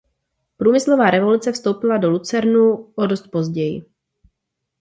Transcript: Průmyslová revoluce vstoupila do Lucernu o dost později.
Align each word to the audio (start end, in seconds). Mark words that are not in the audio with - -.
Průmyslová 0.57 1.09
revoluce 1.09 1.51
vstoupila 1.51 1.97
do 1.97 2.09
Lucernu 2.09 2.91
o 2.95 3.07
dost 3.07 3.27
později. 3.27 3.85